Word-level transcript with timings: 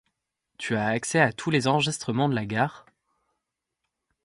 Tu 0.57 0.75
as 0.75 0.87
accès 0.87 1.19
à 1.19 1.31
tous 1.31 1.51
les 1.51 1.67
enregistrements 1.67 2.27
de 2.27 2.33
la 2.33 2.47
gare? 2.47 2.87